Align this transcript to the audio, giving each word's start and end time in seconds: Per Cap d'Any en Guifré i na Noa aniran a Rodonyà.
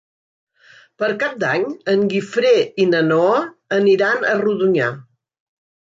Per 1.01 1.09
Cap 1.23 1.35
d'Any 1.43 1.67
en 1.93 2.07
Guifré 2.13 2.55
i 2.85 2.89
na 2.95 3.03
Noa 3.11 3.37
aniran 3.81 4.27
a 4.31 4.37
Rodonyà. 4.45 4.93